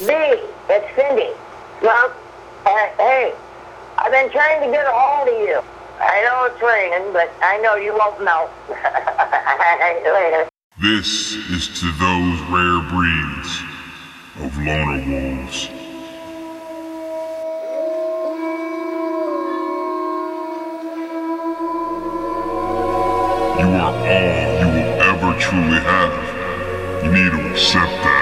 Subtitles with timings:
[0.00, 1.28] B, it's Cindy.
[1.82, 2.14] Well,
[2.64, 3.34] uh, hey,
[3.98, 5.60] I've been trying to get a hold of you.
[6.00, 8.50] I know it's raining, but I know you won't melt.
[10.10, 10.48] Later.
[10.80, 13.60] This is to those rare breeds
[14.40, 15.68] of loner wolves.
[23.60, 27.04] You are all you will ever truly have.
[27.04, 28.19] You need to accept that.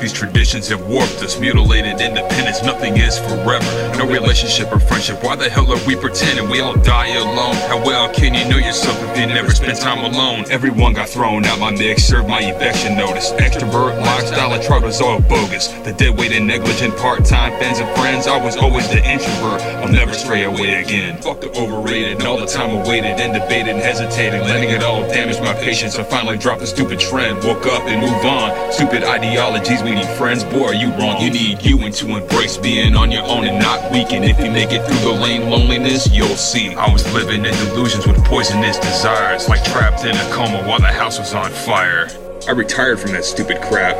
[0.00, 2.62] These traditions have warped us, mutilated independence.
[2.62, 3.98] Nothing is forever.
[3.98, 5.22] No relationship or friendship.
[5.22, 7.54] Why the hell are we pretending we all die alone?
[7.68, 10.46] How well can you know yourself if you never spend time alone?
[10.50, 13.32] Everyone got thrown out my mix, served my eviction notice.
[13.32, 15.68] Extrovert lifestyle I tried was all bogus.
[15.84, 18.26] The dead weight and negligent part-time fans and friends.
[18.26, 19.60] I was always the introvert.
[19.84, 21.20] I'll never stray away again.
[21.20, 24.82] Fuck the overrated and all the time I waited and debated and hesitated, letting it
[24.82, 25.96] all damage my patience.
[25.96, 28.72] I finally dropped the stupid trend, woke up and moved on.
[28.72, 31.20] Stupid ideologies, we need friends, boy, are you wrong?
[31.20, 34.12] You need you and to embrace being on your own and not weak.
[34.12, 36.74] And if you make it through the lane loneliness, you'll see.
[36.74, 40.86] I was living in delusions with poisonous desires, like trapped in a coma while the
[40.86, 42.08] house was on fire.
[42.46, 43.96] I retired from that stupid crap.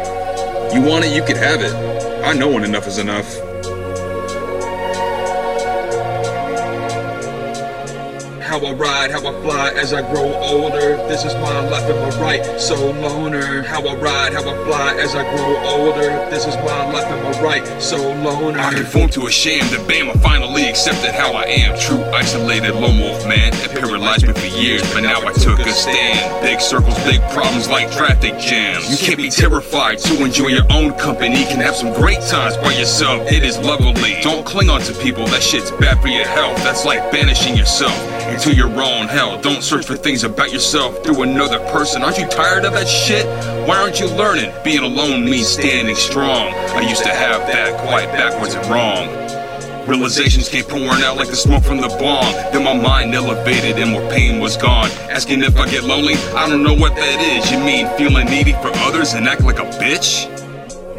[0.75, 1.75] You want it, you could have it.
[2.25, 3.50] I know when enough is enough.
[8.51, 10.97] How I ride, how I fly as I grow older.
[11.07, 13.63] This is my left and my right, so loner.
[13.63, 16.11] How I ride, how I fly as I grow older.
[16.31, 18.59] This is my left and my right, so loner.
[18.59, 21.79] I conform to a shame that bam, I finally accepted how I am.
[21.79, 23.53] True, isolated lone wolf man.
[23.55, 26.43] It paralyzed me for years, but now I took a stand.
[26.45, 28.91] Big circles, big problems like traffic jams.
[28.91, 31.45] You can't be terrified to enjoy your own company.
[31.45, 33.31] Can have some great times by yourself.
[33.31, 34.19] It is lovely.
[34.23, 36.57] Don't cling on to people, that shit's bad for your health.
[36.65, 39.41] That's like banishing yourself into your own hell.
[39.41, 42.03] Don't search for things about yourself through another person.
[42.03, 43.27] Aren't you tired of that shit?
[43.69, 44.53] Why aren't you learning?
[44.65, 46.55] Being alone means standing strong.
[46.75, 49.09] I used to have that quite backwards and wrong.
[49.87, 52.33] Realizations came pouring out like the smoke from the bomb.
[52.53, 54.91] Then my mind elevated and more pain was gone.
[55.11, 57.51] Asking if I get lonely, I don't know what that is.
[57.51, 60.29] You mean feeling needy for others and act like a bitch?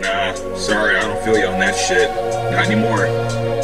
[0.02, 2.10] Nah, sorry, I don't feel you on that shit.
[2.52, 3.61] Not anymore.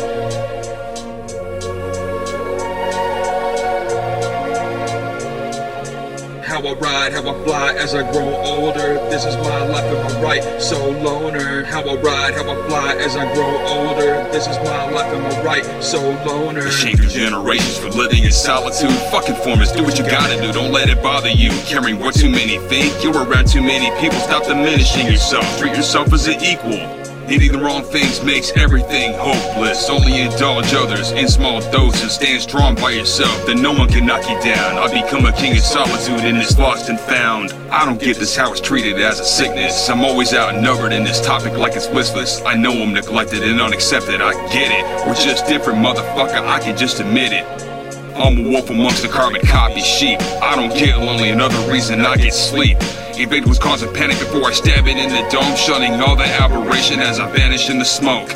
[6.68, 8.96] I ride, how I fly as I grow older.
[9.10, 11.64] This is my life and my right, so loner.
[11.64, 14.30] How I ride, how I fly as I grow older.
[14.34, 16.68] This is my life and my right, so loner.
[16.68, 18.92] Ashamed for generations for living in solitude.
[19.12, 21.52] Fucking formers, do what you gotta do, don't let it bother you.
[21.64, 24.20] Caring what too many think, you're around too many people.
[24.20, 26.97] Stop diminishing yourself, treat yourself as an equal.
[27.30, 29.90] Eating the wrong things makes everything hopeless.
[29.90, 32.14] Only indulge others in small doses.
[32.14, 34.78] Stand strong by yourself, then no one can knock you down.
[34.78, 37.52] I become a king of solitude in this lost and found.
[37.70, 39.90] I don't get this how it's treated as a sickness.
[39.90, 42.42] I'm always outnumbered in this topic like it's listless.
[42.44, 44.22] I know I'm neglected and unaccepted.
[44.22, 45.06] I get it.
[45.06, 46.48] We're just different, motherfucker.
[46.48, 47.77] I can just admit it.
[48.20, 50.20] I'm a wolf amongst the carbon copy sheep.
[50.42, 52.78] I don't get lonely, another reason I get sleep.
[53.14, 57.00] Evade was causing panic before I stab it in the dome, shunning all the aberration
[57.00, 58.30] as I vanish in the smoke.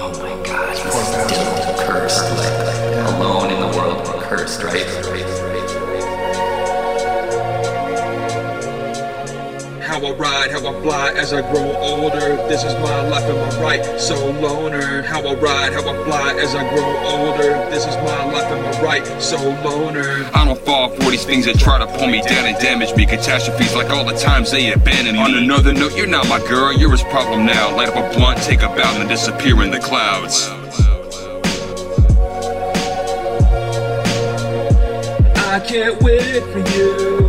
[0.00, 2.24] Oh my god, still cursed.
[2.38, 5.37] Like, alone in the world, cursed, right?
[10.18, 12.36] Ride, how I fly as I grow older.
[12.48, 15.02] This is my life, and my right, so loner.
[15.02, 17.70] How I ride, how I fly as I grow older.
[17.70, 20.28] This is my life, and my right, so loner.
[20.34, 23.06] I don't fall for these things that try to pull me down and damage me.
[23.06, 25.20] Catastrophes like all the times they abandon me.
[25.20, 27.74] On another note, you're not my girl, you're his problem now.
[27.76, 30.48] Light up a blunt, take a bow, and disappear in the clouds.
[35.50, 37.27] I can't wait for you.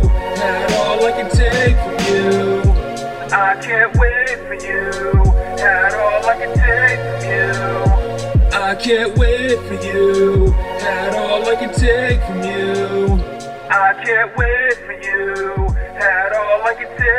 [3.32, 5.12] I can't wait for you.
[5.56, 8.50] Had all I can take from you.
[8.52, 10.50] I can't wait for you.
[10.80, 13.22] Had all I can take from you.
[13.70, 15.68] I can't wait for you.
[15.94, 17.09] Had all I can take.